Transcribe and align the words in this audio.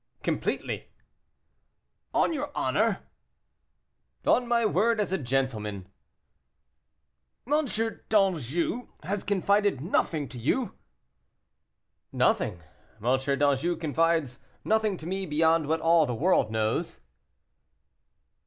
"Completely." 0.23 0.87
"On 2.11 2.33
your 2.33 2.49
honor?" 2.57 3.03
"On 4.25 4.47
my 4.47 4.65
word 4.65 4.99
as 4.99 5.11
a 5.13 5.17
gentleman." 5.19 5.87
"M. 7.45 7.65
d'Anjou 8.09 8.87
has 9.03 9.23
confided 9.23 9.79
nothing 9.79 10.27
to 10.29 10.39
you?" 10.39 10.73
"Nothing; 12.11 12.63
M. 12.99 13.15
d'Anjou 13.37 13.75
confides 13.75 14.39
nothing 14.63 14.97
to 14.97 15.05
me 15.05 15.27
beyond 15.27 15.67
what 15.67 15.81
all 15.81 16.07
the 16.07 16.15
world 16.15 16.49
knows." 16.49 17.01